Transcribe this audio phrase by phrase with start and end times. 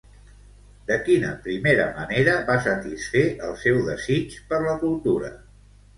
[0.87, 5.35] De quina primera manera va satisfer el seu desig per la cultura?